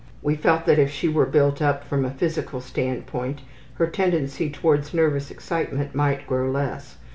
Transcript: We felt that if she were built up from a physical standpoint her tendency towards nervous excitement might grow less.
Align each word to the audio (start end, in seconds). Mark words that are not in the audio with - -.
We 0.23 0.33
felt 0.33 0.65
that 0.65 0.79
if 0.79 0.89
she 0.89 1.07
were 1.07 1.27
built 1.27 1.61
up 1.61 1.83
from 1.83 2.05
a 2.05 2.09
physical 2.09 2.59
standpoint 2.59 3.41
her 3.75 3.85
tendency 3.85 4.49
towards 4.49 4.95
nervous 4.95 5.29
excitement 5.29 5.93
might 5.93 6.25
grow 6.25 6.49
less. 6.49 6.97